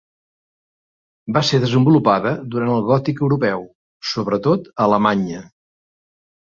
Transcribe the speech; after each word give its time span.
Va 1.35 1.43
ser 1.49 1.59
desenvolupada 1.65 2.33
durant 2.55 2.73
el 2.79 2.83
gòtic 2.89 3.23
europeu, 3.29 3.71
sobretot 4.17 4.71
a 4.75 4.91
Alemanya. 4.91 5.49